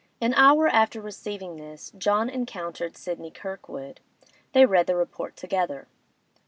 An 0.19 0.33
hour 0.33 0.67
after 0.67 0.99
receiving 0.99 1.57
this 1.57 1.91
John 1.95 2.27
encountered 2.27 2.97
Sidney 2.97 3.29
Kirkwood. 3.29 3.99
They 4.51 4.65
read 4.65 4.87
the 4.87 4.95
report 4.95 5.35
together. 5.37 5.87